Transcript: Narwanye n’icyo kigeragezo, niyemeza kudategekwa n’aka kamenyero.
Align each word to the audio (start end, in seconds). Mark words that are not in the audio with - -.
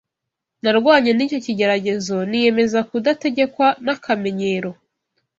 Narwanye 0.63 1.11
n’icyo 1.13 1.39
kigeragezo, 1.45 2.15
niyemeza 2.29 2.79
kudategekwa 2.89 3.67
n’aka 3.83 4.01
kamenyero. 4.05 4.71